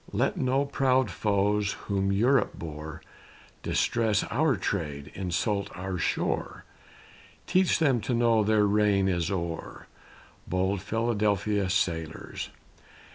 [0.11, 3.03] Let no proud foes whom Europe bore,
[3.61, 6.65] Distress our trade, insult our shore
[7.45, 9.85] Teach them to know their reign is o'er,
[10.47, 12.49] Bold Philadelphia sailors!